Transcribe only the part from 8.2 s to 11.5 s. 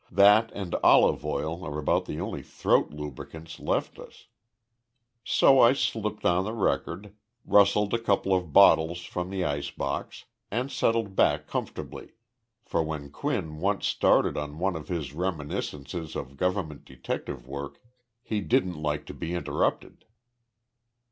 of bottles from the ice box, and settled back